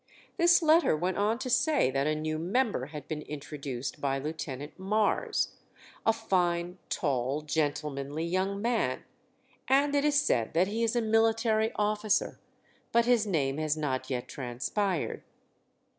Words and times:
This 0.37 0.63
letter 0.63 0.97
went 0.97 1.19
on 1.19 1.37
to 1.37 1.47
say 1.51 1.91
that 1.91 2.07
a 2.07 2.15
new 2.15 2.39
member 2.39 2.87
had 2.87 3.07
been 3.07 3.21
introduced 3.21 4.01
by 4.01 4.17
Lieut. 4.17 4.49
Mars, 4.79 5.49
"a 6.07 6.11
fine, 6.11 6.79
tall, 6.89 7.41
gentlemanly 7.41 8.25
young 8.25 8.59
man, 8.63 9.03
and 9.67 9.93
it 9.93 10.03
is 10.03 10.19
said 10.19 10.55
that 10.55 10.65
he 10.65 10.81
is 10.83 10.95
a 10.95 11.03
military 11.03 11.71
officer, 11.75 12.39
but 12.91 13.05
his 13.05 13.27
name 13.27 13.59
has 13.59 13.77
not 13.77 14.09
yet 14.09 14.27
transpired. 14.27 15.21